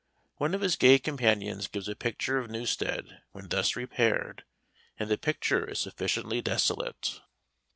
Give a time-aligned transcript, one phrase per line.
[0.37, 4.45] One of his gay companions gives a picture of Newstead when thus repaired,
[4.97, 7.21] and the picture is sufficiently desolate.